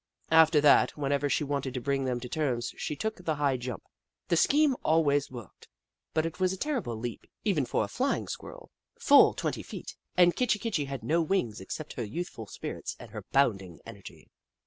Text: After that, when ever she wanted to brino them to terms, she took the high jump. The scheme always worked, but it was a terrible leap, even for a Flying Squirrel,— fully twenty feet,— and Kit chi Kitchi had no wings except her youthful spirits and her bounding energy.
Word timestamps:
After 0.31 0.59
that, 0.61 0.97
when 0.97 1.11
ever 1.11 1.29
she 1.29 1.43
wanted 1.43 1.75
to 1.75 1.79
brino 1.79 2.05
them 2.05 2.19
to 2.21 2.27
terms, 2.27 2.73
she 2.75 2.95
took 2.95 3.17
the 3.23 3.35
high 3.35 3.55
jump. 3.55 3.83
The 4.29 4.35
scheme 4.35 4.75
always 4.83 5.29
worked, 5.29 5.67
but 6.15 6.25
it 6.25 6.39
was 6.39 6.51
a 6.51 6.57
terrible 6.57 6.95
leap, 6.95 7.27
even 7.45 7.67
for 7.67 7.83
a 7.83 7.87
Flying 7.87 8.27
Squirrel,— 8.27 8.71
fully 8.99 9.35
twenty 9.35 9.61
feet,— 9.61 9.95
and 10.17 10.35
Kit 10.35 10.53
chi 10.53 10.57
Kitchi 10.57 10.85
had 10.85 11.03
no 11.03 11.21
wings 11.21 11.61
except 11.61 11.93
her 11.93 12.03
youthful 12.03 12.47
spirits 12.47 12.95
and 12.99 13.11
her 13.11 13.25
bounding 13.31 13.79
energy. 13.85 14.31